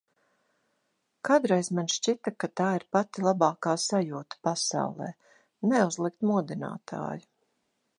Kādreiz 1.29 1.69
man 1.79 1.91
šķita, 1.97 2.33
ka 2.45 2.49
tā 2.61 2.71
ir 2.79 2.87
pati 2.97 3.27
labākā 3.27 3.77
sajūta 3.87 4.43
pasaulē– 4.51 5.15
neuzlikt 5.75 6.31
modinātāju. 6.35 7.29